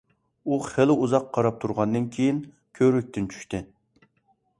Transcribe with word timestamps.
ئۇ 0.51 0.55
خېلى 0.67 0.93
ئۇزاق 1.01 1.27
قاراپ 1.37 1.59
تۇرغاندىن 1.65 2.07
كېيىن، 2.15 2.39
كۆۋرۈكتىن 2.79 3.29
چۈشتى. 3.35 3.61